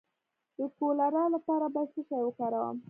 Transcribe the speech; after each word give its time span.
د 0.57 0.59
کولرا 0.77 1.25
لپاره 1.35 1.65
باید 1.75 1.89
څه 1.95 2.01
شی 2.07 2.19
وکاروم؟ 2.23 2.77